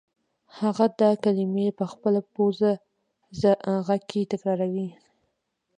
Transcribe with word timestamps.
هغه 0.59 0.85
دا 1.01 1.11
کلمې 1.23 1.67
په 1.79 1.85
خپل 1.91 2.13
پوزه 2.33 2.71
غږ 3.87 4.01
کې 4.09 4.29
تکرارولې 4.31 4.89